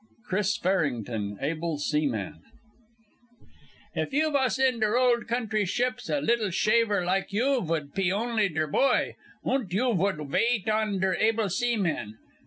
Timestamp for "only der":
8.11-8.65